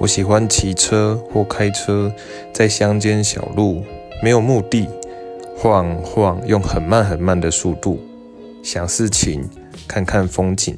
[0.00, 2.10] 我喜欢骑车或开车
[2.54, 3.84] 在乡间小路
[4.22, 4.88] 没有目的
[5.54, 8.00] 晃晃用很慢很慢的速度
[8.62, 9.46] 想事情
[9.86, 10.74] 看看风景。